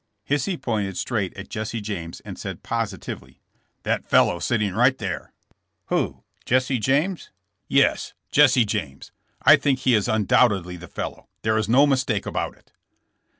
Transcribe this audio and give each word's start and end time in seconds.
Hisey 0.27 0.59
pointed 0.59 0.97
straight 0.97 1.31
at 1.37 1.47
Jesse 1.47 1.79
James 1.79 2.21
and 2.21 2.39
said 2.39 2.63
positively: 2.63 3.39
*'That 3.83 4.03
fellow 4.03 4.39
sitting 4.39 4.73
right 4.73 4.97
there." 4.97 5.31
Who, 5.89 6.23
Jesse 6.43 6.79
James?" 6.79 7.29
162 7.67 7.67
JESSB 7.69 7.69
JAMKS. 7.69 7.69
*'Yes; 7.69 8.13
Jesse 8.31 8.65
James. 8.65 9.11
I 9.43 9.55
think 9.57 9.79
he 9.81 9.93
is 9.93 10.07
undoubtedly 10.07 10.75
the 10.77 10.87
fellow; 10.87 11.27
there 11.43 11.55
is 11.59 11.69
no 11.69 11.85
mistake 11.85 12.25
about 12.25 12.57
it. 12.57 12.71